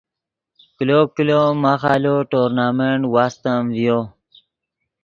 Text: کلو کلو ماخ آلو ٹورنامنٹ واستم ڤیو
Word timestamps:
کلو 0.75 0.99
کلو 1.15 1.41
ماخ 1.63 1.81
آلو 1.93 2.15
ٹورنامنٹ 2.31 3.01
واستم 3.13 3.61
ڤیو 3.75 3.99